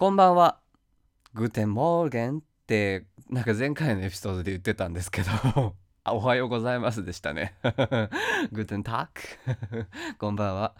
[0.00, 0.58] こんばんは。
[1.34, 5.74] Guten Morgen って、なんか前回のエピソードで言ってたんですけど、
[6.08, 7.54] おはようございますでしたね。
[8.50, 9.86] Guten Tag。
[10.16, 10.74] こんばんは。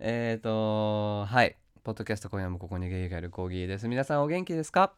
[0.00, 1.56] えっ、ー、と、はい。
[1.84, 3.86] ポッドキャスト今夜もここにゲイがいるコーギーです。
[3.86, 4.92] 皆さんお元気ですか？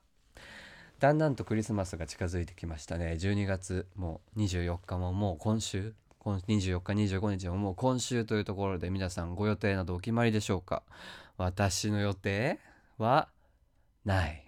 [0.99, 3.19] だんだんとクリスマスが近づいてきましたね。
[3.21, 10.83] 12月もう24日ももう今週24日25日ももう今週というところで皆さんご予定などお決まりでしょうか？
[11.37, 12.59] 私の予定
[12.97, 13.29] は
[14.07, 14.43] ない。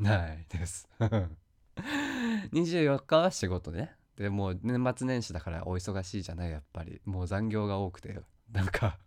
[0.00, 0.88] ないです。
[2.52, 3.92] 24日は仕事ね。
[4.16, 7.00] でもう年末年始だからお忙しいじゃないやっぱり。
[7.04, 8.18] もう残業が多くて。
[8.50, 8.98] なんか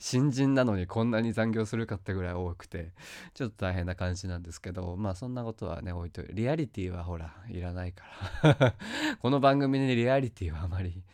[0.00, 2.90] 新人なのにこんなに残業するかってぐらい多くて。
[3.34, 4.96] ちょっと大変な感じなんですけど。
[4.96, 6.32] まあそんなことはね置いといて。
[6.34, 8.04] リアリティはほらいらないか
[8.42, 8.74] ら。
[9.22, 11.04] この番組にリアリティはあまり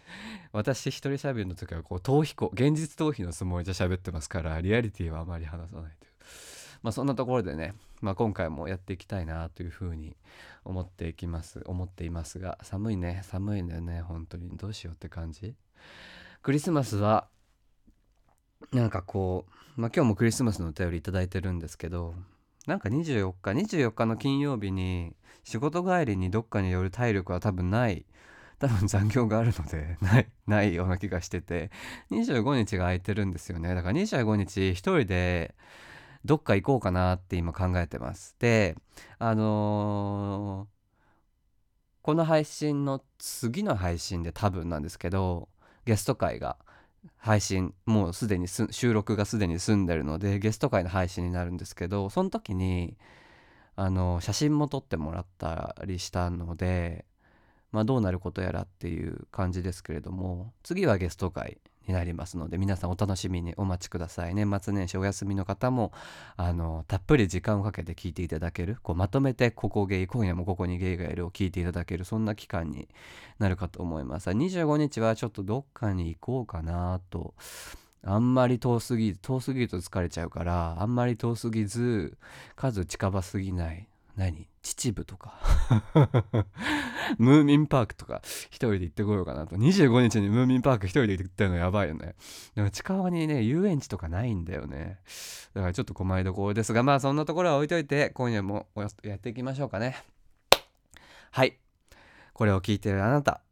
[0.52, 6.09] 私一人喋りの時はこう逃避行現実逃避のつもりで喋ってますからリアリティはあまり話さないと
[6.82, 10.16] まあそんなところでね、まあ、今回もやっていきたいなというふうに
[10.64, 14.56] 思っていきます思っていますが寒いね寒いんだよね本当に。
[14.56, 15.54] どうしようって感じ？
[16.42, 17.28] クリスマスは
[18.72, 22.14] なんかこう、まあ、今日もクリスマスのお便り頂いてるんですけど
[22.66, 28.04] なんか24日24日の金曜日に仕事帰りにどっかに寄る体力は多分ない
[28.58, 31.70] 多分残業があるので ないないような気がしてて
[32.10, 33.74] 25日が空いてるんですよね。
[33.74, 35.54] だから25日一人で
[36.24, 38.36] どっか行こうかなって今考えてます。
[38.38, 38.76] で
[39.18, 40.80] あのー
[42.02, 45.48] この配信の次の配信で多分なんですけど
[45.84, 46.56] ゲスト会が
[47.18, 52.96] 配信もうすでに収録がすでに済んでるのでゲスト会の配信になるんですけどその時に
[53.76, 57.06] あの写真も撮ってもらったりしたので
[57.72, 65.92] まあどうなることやらっていう感じですけれども次はゲスト会になりますので皆さんお楽しみにお待ちください年末年始お休みの方も
[66.36, 72.88] あのたっぷり時間をかけて聞いていただけるこうまとめて「ここゲイ今夜もここにゲイがいる」を聞いていただけるそんな期間に
[73.38, 74.30] なるかと思います。
[74.30, 77.34] 25日はちょっとどっかに行こうかなと。
[78.02, 82.16] あんまり遠すぎ遠すぎると疲れちゃうからあんまり遠すぎず
[82.56, 83.89] 数近場すぎない。
[84.16, 84.48] 何？
[84.62, 85.34] 秩父とか。
[87.18, 89.56] ムーミンパークとか一人で行ってこようかなと。
[89.56, 92.14] 25日にムーミンパーク一人で行ってるのやばいよね。
[92.54, 94.98] でも近場にね遊園地とかないんだよね。
[95.54, 98.68] だからちょっと困りどころですがまあそんなところは置いといて今夜も
[99.02, 99.96] やっていきましょうかね。
[101.30, 101.58] はい。
[102.32, 103.42] これを聞いてるあなた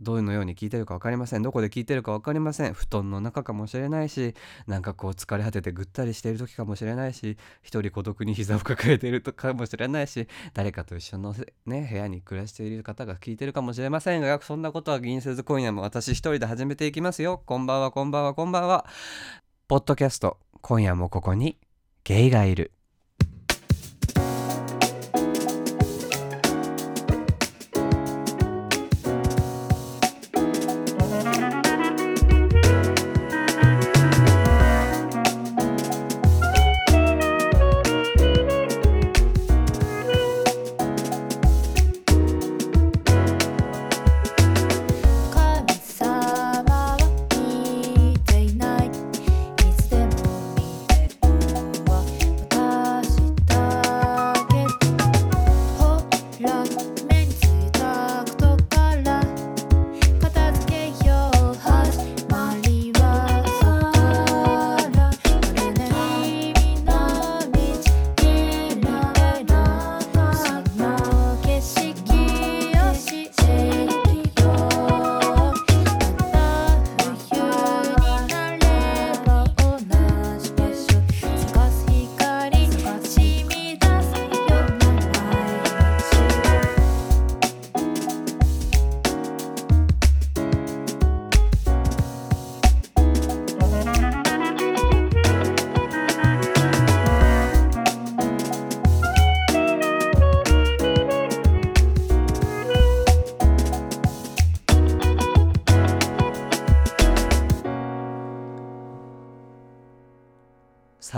[0.00, 1.42] どういうのように聞いてるか分かりません。
[1.42, 2.74] どこで聞いてるか分かりません。
[2.74, 4.34] 布団の中かもしれないし
[4.66, 11.34] なんかこう疲れ果ててぐったりしている時かもしれないし一人孤独に膝を抱えているとかもしれないし誰かと一緒の
[11.66, 17.42] ね部屋に暮らしている方が聞いてるかもしれませんがそんなことは気にせず今夜も私一人で始めていきますよ。
[17.44, 18.86] こんばんはこんばんはこんばんは。
[19.68, 21.58] ポッドキャスト今夜もここに
[22.04, 22.72] ゲイがいる。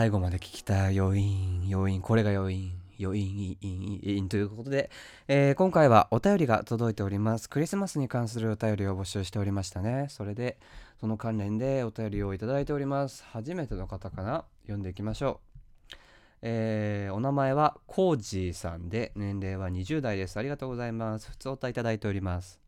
[0.02, 4.90] 最後まで聞きた余韻余韻これが余韻余韻いいいいいいということで、
[5.28, 7.48] えー今回はお便りが届いております。
[7.48, 10.08] クリスマスに関するお便りを募集しておりましたね。
[10.08, 10.58] それで
[10.98, 13.22] その関連でお便りをいただいております。
[13.30, 14.44] 初めての方かな？
[14.62, 15.96] 読んでいきましょう。
[16.42, 20.36] えーお名前はコージーさんで年齢は20代です。
[20.36, 21.30] ありがとうございます。
[21.30, 22.58] 普通お歌いただいております。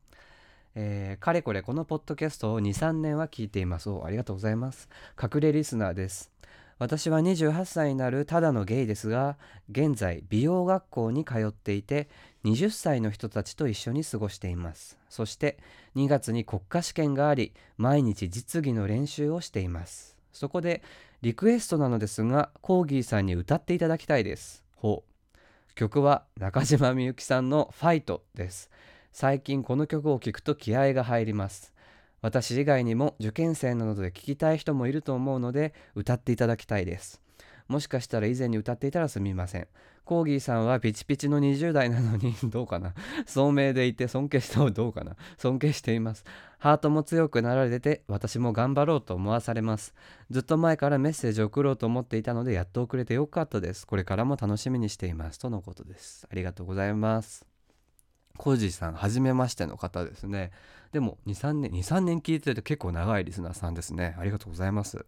[0.77, 3.91] えーかれこれこのポッドキャストを23年は聞いています。
[3.91, 4.89] おありがとうございます。
[5.21, 6.34] 隠れリスナーです。
[6.79, 9.37] 私は28歳になるただのゲイですが
[9.71, 12.09] 現在美容学校に通っていて
[12.45, 14.99] 20歳の人たちと一緒に過ごしています。
[15.09, 15.59] そして
[15.97, 20.17] 2月に国家試験があり毎日実技の練習をしています。
[20.33, 20.83] そこで
[21.23, 24.65] リクエストなのですがコーギーさんに歌っていただきたいです。
[24.77, 25.75] ほう。
[25.75, 28.71] 曲は中島みゆきさんの「ファイト」です。
[29.13, 31.74] 最近この曲を聴くと気合が入ります。
[32.25, 37.21] 私以外にも受験生などで聴きたい人もいると思うので歌っていただきたいです。
[37.69, 39.69] もしかしたら以前に歌っていたらすみません。
[40.07, 42.95] コーギーさんはピチピチの20代なのに どうかな？
[43.27, 45.17] 聡明でいて尊敬してもどうかな？
[45.37, 46.25] 尊敬しています。
[46.57, 49.93] ハートも強くなられてて私も頑張ろうと思わされます。
[50.31, 53.87] ずっと前からメッセージを送ろうと思っていたのでやっと送れてよかったです。
[53.87, 55.39] これからも楽しみにしています。
[55.39, 56.27] とのことです。
[56.31, 57.54] ありがとうございます。
[58.37, 60.51] コージーさん初めましての方ですね。
[60.93, 64.17] でも23年23年聞いてて結構長いリスナーさんですね。
[64.19, 65.07] ありがとうございます。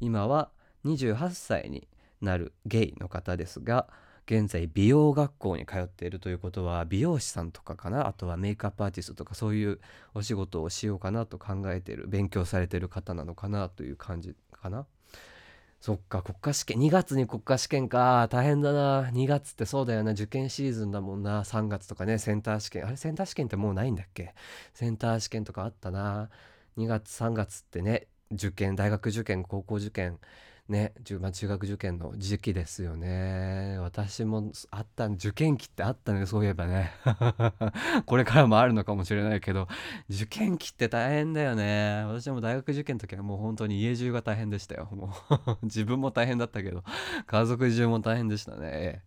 [0.00, 0.50] 今は
[0.84, 1.88] 28歳に
[2.20, 3.88] なるゲイの方ですが
[4.26, 8.06] 現在美容学校に通っているということは美容師さんとかかな？
[8.06, 9.80] あとはメイクアップアーティストとかそういう
[10.14, 13.68] お仕事をしようかなと考えている勉強されている方なのかな？
[13.68, 14.86] という感じかな？
[15.80, 18.28] そっか国家試験2月に国家試験か。
[18.30, 19.10] 大変だな。
[19.12, 21.42] 2月ってそうだよな受験シーズンだもんな。
[21.44, 22.18] 3月とかね。
[22.18, 22.86] センター試験。
[22.86, 24.34] あれセンター試験ってもうないんだっけ？
[24.74, 26.28] センター試験とかあったな。
[26.76, 28.08] 2月3月ってね。
[28.30, 30.18] 受験大学受験高校受験。
[30.70, 33.76] ね、まあ、中学受験の時期ですよね。
[33.80, 36.92] 私もあった受験期ってあったねそういえばね。
[38.06, 39.66] これからもあるのかもしれないけど
[40.08, 42.04] 受験期って大変だよね。
[42.06, 44.88] 私も大学受験の時はもう本当に家中が大変でしたよ。
[44.92, 46.84] もう 自分も大変だったけど
[47.26, 49.02] 家族中も大変でしたね。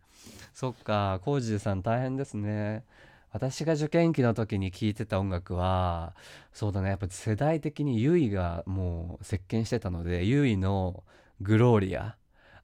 [0.54, 2.84] そっか浩二さん大変ですね。
[3.32, 6.14] 私が受験期の時に聴いてた音楽は
[6.52, 11.04] そうだねやっぱ世代的にユイがもう席巻してたのでユイの
[11.44, 12.16] 「グローリア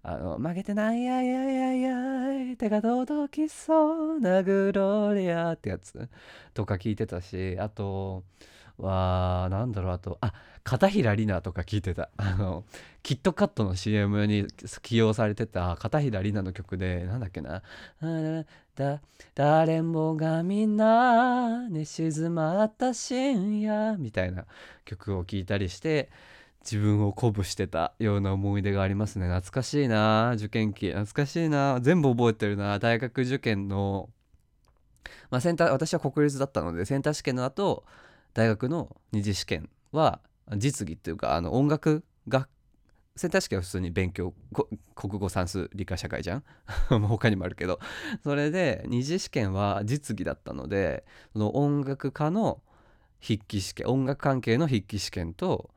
[0.02, 6.08] あの負けてないやいやいやいや手が届きそうなグローリアってやつ
[6.54, 8.24] とか聞いてたしあと
[8.78, 10.34] はなんだろうあとあ
[10.64, 12.10] 片平里奈とか聞いてた。
[12.18, 12.64] あの
[13.02, 14.46] キットカットの CM に
[14.84, 17.64] 起用されてた片平里奈の曲でなんだっけな。
[18.76, 19.02] だ
[19.36, 24.46] 誰もがみんな寝静まった深夜みたいな
[24.86, 26.10] 曲を聞いたりして
[26.62, 29.28] 自分を鼓舞してたような思い出がありますね。
[29.28, 30.34] 懐かしいな。
[30.36, 30.88] 受験期。
[30.90, 31.80] 懐かしいな。
[31.82, 32.78] 全部覚えてるな。
[32.80, 34.10] 大学受験の。
[35.32, 37.86] まあセンター私は国立だったのでセンター試験の後
[38.34, 40.20] 大学の二次試験は
[40.58, 42.48] 実技っていうかあの音楽が
[43.16, 44.34] センター試験は普通に勉強
[44.96, 46.44] 国語算数理科社会じゃん？
[47.08, 47.80] 他にもあるけど。
[48.24, 52.62] それで二次試験は実技だったのでその音楽科の
[53.22, 55.70] 筆記試験音楽関係の筆記試験と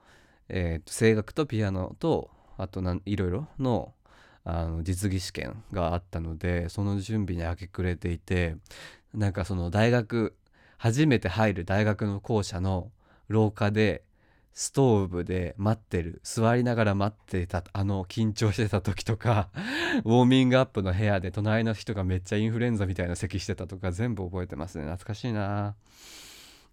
[0.53, 3.95] えー、と声楽とピアノとあといろいろの
[4.45, 8.57] あの実技試験があったのでその準備に明け暮れていて
[9.15, 10.35] なんかその大学
[10.79, 12.91] 初めて入る大学の校舎の
[13.29, 14.03] 廊下で
[14.53, 19.49] ストーブで待ってる座りながら待ってたあの緊張してた時とか
[20.05, 24.85] ウォーミングアップの部屋で隣の人がめっちゃインフルエンザみたいな咳してたとか全部覚えてますね。
[24.85, 25.75] 懐かしいな。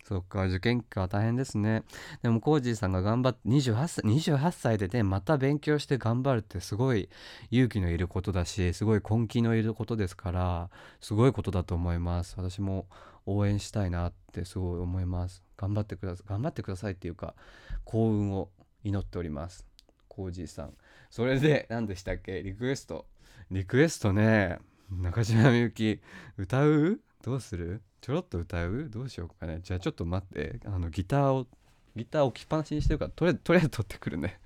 [0.10, 1.84] そっか、受験期は大変ですね。
[2.24, 7.10] でも、コージーさんが頑張って、28歳、28歳でね、また勉強して頑張るってすごい
[7.52, 12.34] 勇気のいることだし、すごい根気のいることですから、すごいことだと思います。
[12.38, 12.88] 私も
[13.28, 15.44] 応援したいなってすごい思います。
[15.58, 16.28] 頑張ってください。
[16.28, 17.36] 頑張ってくださいっていうか、
[17.84, 18.50] 幸運を
[18.84, 19.68] 祈っております。
[20.08, 20.74] コージーさん。
[21.12, 22.42] それで、何でしたっけ？
[22.42, 23.06] リクエスト。
[23.52, 24.58] リクエストね、
[24.90, 26.02] 中島みゆき、
[26.36, 27.00] 歌う？
[27.24, 27.82] どうする？
[28.02, 28.90] ちょろっと歌う？
[28.90, 29.60] どうしようかね。
[29.62, 30.60] じゃあちょっと待って。
[30.66, 31.48] あのギターを
[31.96, 34.40] ギター置きっぱなしにしてるからとりあえずとりあえず取ってくるね。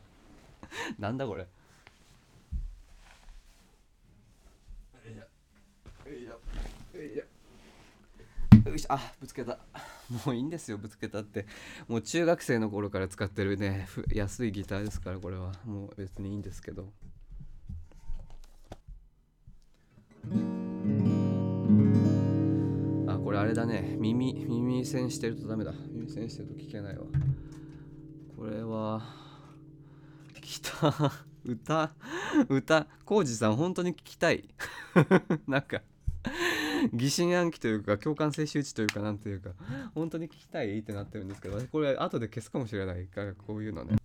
[0.98, 1.46] なんだこれ。
[8.88, 9.58] あぶつけた。
[10.26, 11.46] もういいんですよぶつけたって。
[11.88, 13.88] もう中学生の頃から使ってるね。
[14.12, 15.52] 安いギターですからこれは。
[15.64, 16.92] もう別にいいんですけど。
[23.26, 23.96] これあれだね。
[23.98, 25.72] 耳耳栓してるとダメだ。
[25.90, 27.06] 耳栓してると聞けないわ。
[28.36, 29.02] これは
[30.40, 31.10] ギター
[31.44, 31.90] 歌
[32.48, 32.86] 歌。
[33.04, 34.48] 浩二さん本当に聞きたい。
[35.48, 35.82] なんか
[36.92, 39.50] 疑心暗鬼というか共感性周知というかなんていうか。
[39.92, 43.96] 本当に聞きたいってなってるんですけどこれ後で消すかもしれないからこういうのね。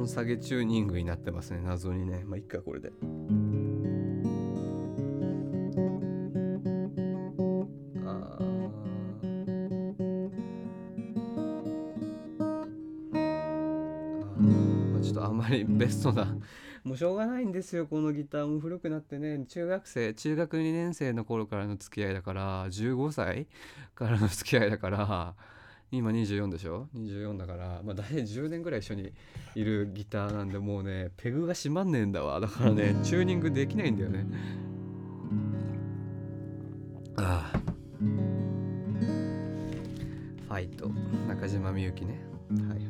[0.00, 1.60] ン下げチューニングになってますね。
[1.62, 2.24] 謎にね。
[2.26, 2.90] まあ一回これで。
[15.80, 16.36] ベストな。
[16.84, 17.86] もうしょうがないんですよ。
[17.86, 19.44] このギターも古くなってね。
[19.46, 23.46] 中学生中学2年生の頃からの付き合いだから15歳
[23.94, 25.34] からの付き合いだから。
[25.92, 29.12] 今24でしょ？24だからまあ大体10年ぐらい一緒に
[29.54, 32.38] いるギターなんでもうねペグが閉まんねえんだわ。
[32.38, 34.26] だからねチューニングできないんだよね。
[37.16, 37.58] ああ。
[40.48, 40.90] ファイト。
[41.28, 42.20] 中島みゆきね。
[42.68, 42.89] はいは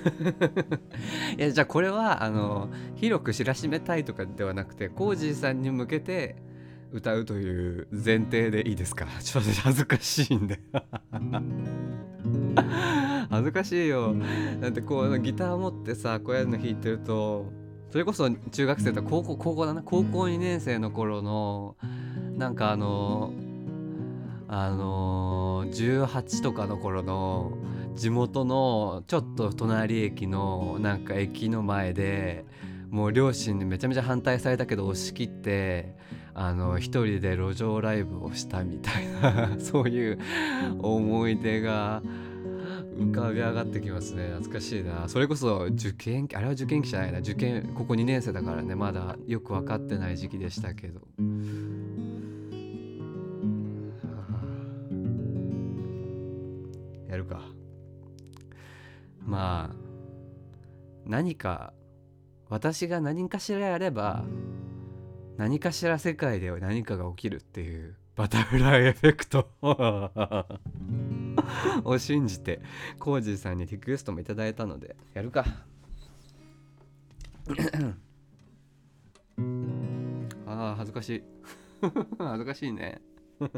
[1.38, 6.36] いやじゃあこれはあの広く知らしめたいとかではなくてコージーさんに向けて
[6.92, 9.06] 歌うという前提でいいですか？
[9.22, 10.60] ちょっと恥ずかしいんで。
[13.30, 14.14] 恥ずかしいよ。
[14.60, 17.46] だってこうギター持ってさこうやるの弾いてると
[17.90, 19.82] それこそ中学生と高校高校だな？
[19.82, 21.76] 高校2年生の頃の
[22.36, 23.32] なんかあの
[24.48, 27.52] あの18とかの頃の
[28.00, 32.46] 地元のちょっと隣駅のなんか駅の前で
[32.88, 35.94] もう両親にめちゃめちゃ反対されたけど押し切って
[36.32, 40.18] あの一人で路上ライブをしたみたいな そういう
[40.80, 42.02] 思い出が
[42.96, 44.28] 浮かび上がってきますね。
[44.28, 45.08] 懐かしいな。
[45.08, 47.18] それこそ受験あれは受験期じゃないな。
[47.18, 48.74] 受験ここ2年生だからね。
[48.74, 51.00] まだよく分かってない時期でしたけど。
[61.10, 61.72] 何か
[62.48, 64.24] 私が何かしらやれば
[65.36, 69.50] 何かしら世界では何かが起きるっていうバタフライエフェクト
[71.82, 72.60] を 信じて
[73.00, 75.44] コージーさんにリクエストもいただいたのでやるか。
[80.46, 81.24] あー恥ずかしい。
[82.18, 83.00] 恥ずかしいね。
[83.40, 83.50] 弾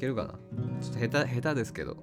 [0.00, 0.80] けるかな？
[0.80, 2.02] ちょっと下手下手ですけど。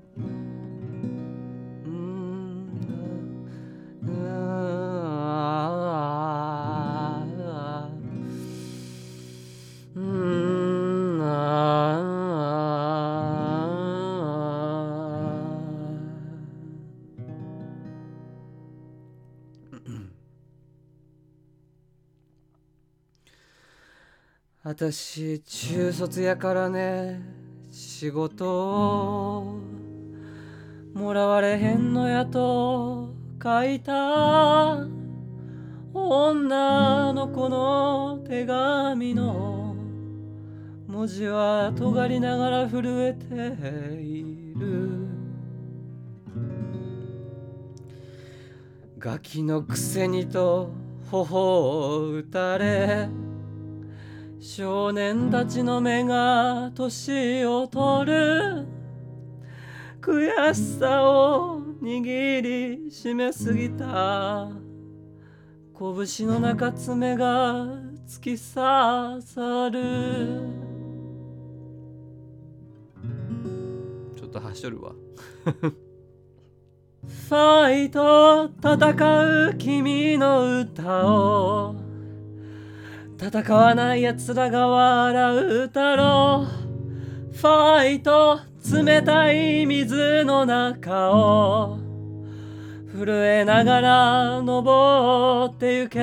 [24.75, 27.21] 私中卒やからね。
[27.69, 29.59] 仕事を
[30.95, 34.79] もらわれへんのやと書いた
[35.93, 39.75] 女の子の手紙の。
[40.87, 45.07] 文字は尖りながら震えている。
[48.97, 50.71] ガキのくせにと
[51.11, 53.22] 頬を打たれ。
[54.45, 58.67] 少年たちの目が年を取る。
[60.01, 62.41] 悔しさを握
[62.81, 64.49] りしめすぎた。
[65.79, 67.67] 拳の中爪が
[68.05, 70.41] 突き刺さる。
[74.17, 74.91] ちょっとはしょるわ。
[75.45, 81.82] ファイト戦う君の歌を
[83.19, 86.47] 戦わない奴らが笑うだろ
[87.31, 88.39] うファイト
[88.71, 91.77] 冷たい水の中を。
[92.95, 95.99] 震えながら登ってゆけ。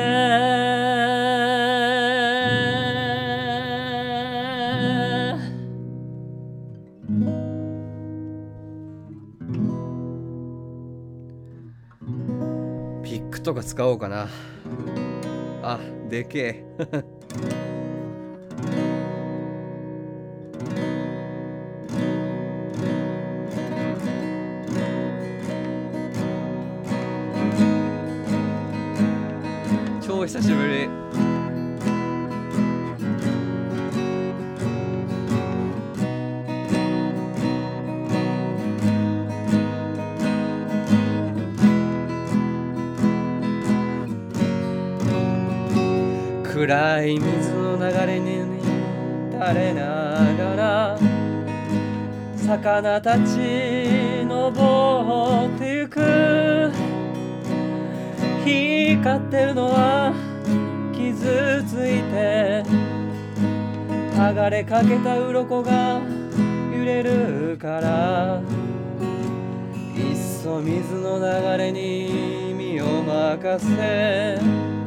[13.04, 14.26] ピックとか使おうかな。
[15.62, 15.78] あ
[16.10, 16.64] でけえ。
[30.02, 31.29] 超久しぶり。
[46.70, 48.62] 暗い水の流れに
[49.32, 49.82] 垂れな
[50.38, 50.98] がら
[52.36, 56.70] 魚たち登ってゆく
[58.44, 60.14] 光ってるのは
[60.94, 62.62] 傷ついて
[64.14, 66.00] 剥がれかけた鱗が
[66.72, 68.40] 揺れるから
[69.96, 74.79] いっそ水の流れに身を任せ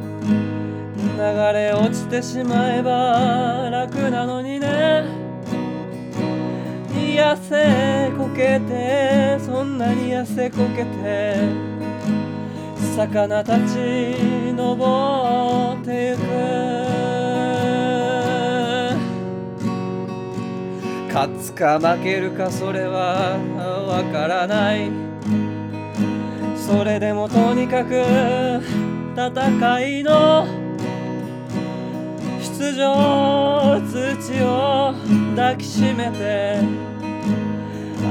[1.16, 1.20] 流
[1.52, 5.04] れ落ちてしまえば楽なのにね。
[7.14, 11.36] 痩せこけてそんなに痩せこけて
[12.96, 14.16] 魚たち
[14.56, 16.20] 登ってゆく。
[21.12, 23.38] 勝つか負けるかそれは
[23.86, 24.90] わからない。
[26.56, 28.02] それでもとにかく
[29.14, 30.63] 戦いの
[32.56, 34.94] 出場通知を
[35.34, 36.60] 抱きしめて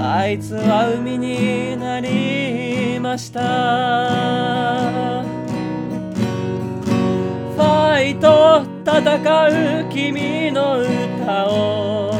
[0.01, 3.39] あいつは海になりました。
[7.55, 12.13] ファイト戦う君の歌を。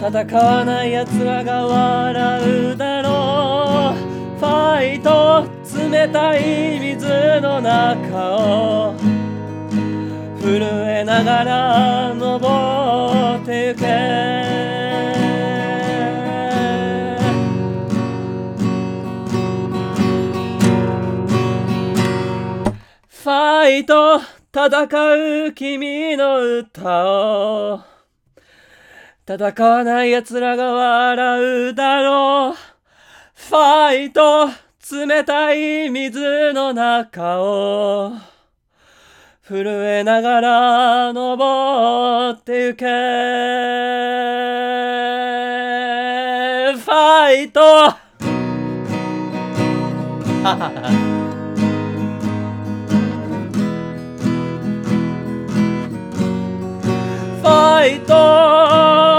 [0.00, 4.38] 戦わない奴らが笑うだろう。
[4.38, 5.46] ファイト
[5.90, 7.06] 冷たい水
[7.40, 9.15] の中を。
[10.46, 13.80] 震えながら登ってゆけ。
[23.08, 24.20] ファイト
[24.54, 27.04] 戦う君の歌。
[27.04, 27.80] を
[29.26, 32.54] 戦わない奴らが笑うだろう。
[33.34, 34.48] ファイト
[34.92, 38.35] 冷たい水の中を。
[39.48, 42.84] 震えながら登ってゆけ。
[42.84, 47.90] ファイト。
[57.40, 59.15] ファイト。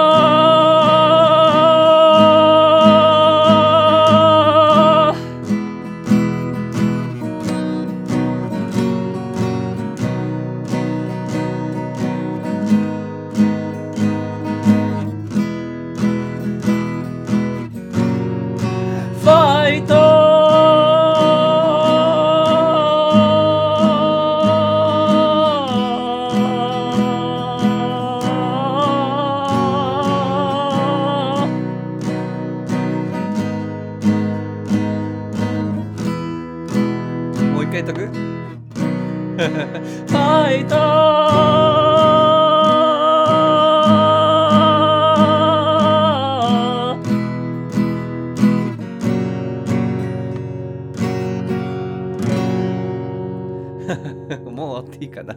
[55.18, 55.36] かな。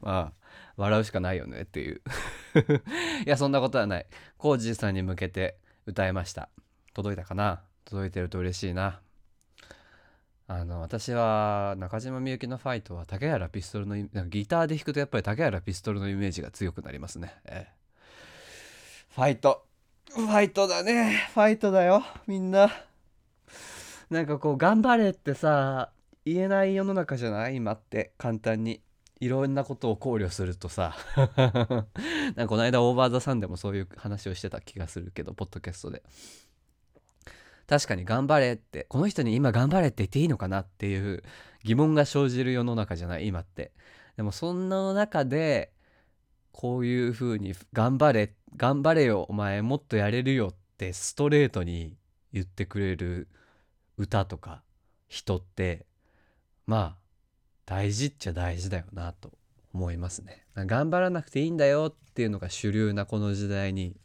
[0.00, 0.32] まあ
[0.76, 2.02] 笑うしかないよねっていう。
[3.26, 4.06] いやそんなことはない。
[4.38, 6.48] コージーさんに向けて歌いました。
[6.94, 7.62] 届いたかな？
[7.84, 9.00] 届いてると嬉しいな。
[10.48, 13.96] あの私は中島みゆきのファイトは竹原ピストルの
[14.28, 17.72] ギターで弾くとやっぱり竹原ピストルのイメージが強くなりますね、ええ。
[19.14, 19.64] ファイト。
[20.10, 21.28] ファイトだね。
[21.34, 22.04] ファイトだよ。
[22.28, 22.70] みんな。
[24.08, 25.90] なんかこう頑張れってさ
[26.24, 27.56] 言えない世の中じゃない？
[27.56, 28.12] 今って。
[28.16, 28.80] 簡単に。
[29.18, 30.94] いろんなことを考慮するとさ。
[31.16, 36.04] なんかこの間オーバーザさんでもそういう話をしてた気がするけどポッドキャストで。
[37.66, 41.22] 確かに頑張れってこの人に今頑張れって言っていいのかなっていう
[41.64, 43.72] 疑問が生じる世の中じゃない今って。
[44.16, 45.72] でもそんな中で
[46.52, 51.98] こういう風に頑張れ頑張れよお前もっとやれるよってストレートに
[52.32, 53.28] 言ってくれる
[53.98, 54.62] 歌とか
[55.08, 55.84] 人って
[56.66, 56.96] まあ
[57.66, 59.32] 大事っちゃ大事だよなと
[59.74, 60.46] 思いますね。
[60.54, 63.96] 頑張らなくていいんだよっていうのが主流なこの時代に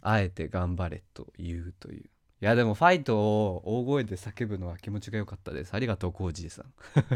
[0.00, 2.10] あえて頑張れと言うという。
[2.40, 5.74] いやでもファイトを大声で叫ぶのは気持ちが良かったです。
[5.74, 6.72] ありがとうコージーさん。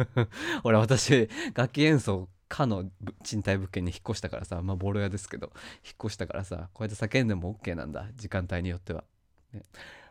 [0.65, 2.91] 俺私楽器演奏かの
[3.23, 5.53] 賃貸物件に引っ越したからさまあボロ屋ですけど
[5.85, 9.05] 引っ越したからさこうやって叫んでも OK なんだ時間帯によっては、
[9.55, 9.63] ね、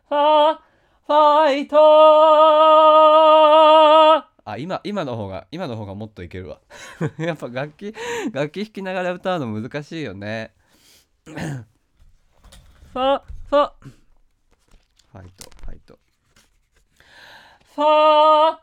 [0.09, 0.55] ファ
[1.05, 1.77] ファイト
[4.43, 6.61] あ今今の方が今の方がもっといけるわ。
[7.19, 7.93] やっぱ楽器
[8.31, 10.53] 楽器弾きながら歌うの難しいよね。
[11.25, 11.33] フ
[12.95, 13.71] ァファ！
[15.11, 15.99] ファイトファイト。
[17.75, 18.57] ファ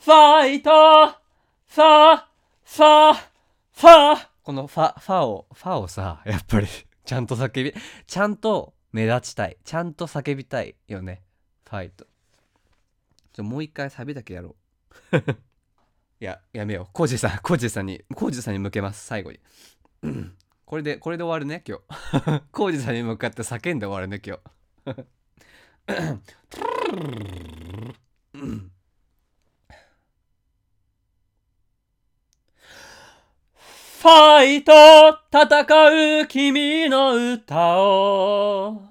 [0.00, 0.70] ファイト。
[1.68, 2.24] ファ
[2.64, 6.66] ファファこのファファをファをさやっぱり
[7.06, 7.72] ちゃんと叫び
[8.06, 9.56] ちゃんと目立ちたい。
[9.64, 11.22] ちゃんと叫びたいよね。
[11.68, 12.04] ファイト。
[13.32, 14.56] ちょもう一回サビだけやろ
[15.12, 15.18] う。
[15.18, 15.22] い
[16.18, 16.92] ややめよう。
[16.92, 19.06] コージーさんコージーさんにコージーさんに向けます。
[19.06, 19.38] 最後に。
[20.02, 20.36] う ん
[20.66, 22.40] これでこれで終わるね今日。
[22.50, 24.36] コージーさんに向かって叫んで終わるね今
[24.84, 25.06] 日
[25.86, 34.72] ファイト
[35.32, 38.82] 戦う君の歌を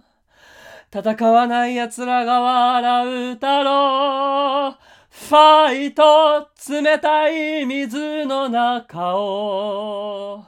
[0.94, 4.76] 戦わない奴らが笑うだろう
[5.10, 10.46] ファイト冷たい水の中を。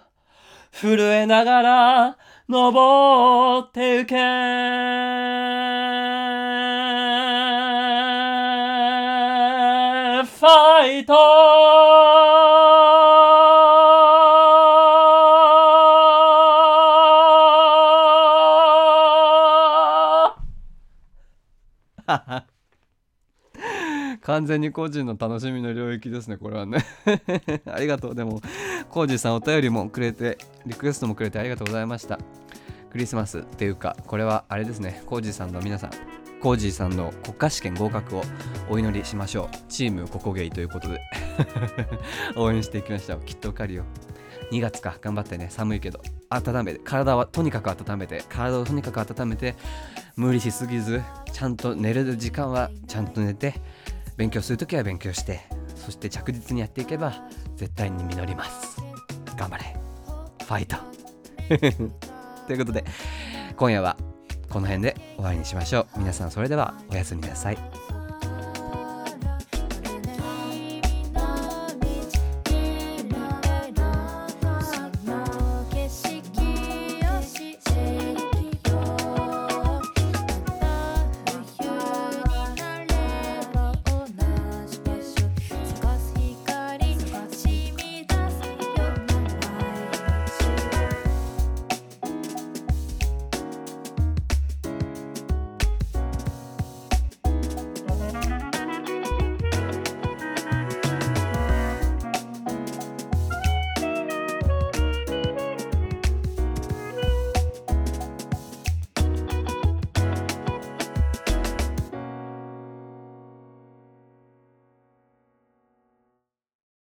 [0.72, 2.18] 震えながら
[2.50, 4.16] 登ってゆけ。
[24.22, 26.86] 完全に個人の楽しみの領域ですねこれはね。
[27.72, 28.16] ありがとう。
[28.16, 28.42] でも
[28.90, 32.20] コージさんお便りもくれてリクエストもくれてありがとうございました。
[32.92, 36.13] クリスマスっていうかこれはあれですねコージさんの皆さん。
[36.44, 38.24] コージーさんの国家試験合格を
[38.70, 39.58] お祈りしましょう。
[39.70, 41.00] チームココゲイということで。
[42.36, 43.86] 応援していきましょうきっと受かるよ。
[44.52, 44.98] 2月か。
[45.00, 45.48] 頑張ってね。
[45.50, 46.02] 寒いけど。
[46.30, 46.80] 温めて。
[46.80, 48.26] 体はとにかく温めて。
[48.28, 49.56] 体をとにかく温めて。
[50.18, 51.02] 無理しすぎず
[51.32, 53.62] ちゃんと寝れる時間はちゃんと寝て。
[54.18, 55.48] 勉強するときは勉強して。
[55.78, 57.24] そして着実にやっていけば
[57.56, 58.82] 絶対に実ります。
[59.38, 59.78] 頑張れ。
[60.46, 60.76] ファイト。
[62.48, 62.84] ということで
[63.56, 63.96] 今夜は
[64.54, 66.00] この辺で終わりにしましょう。
[66.00, 67.58] 皆さんそれではおやすみなさい。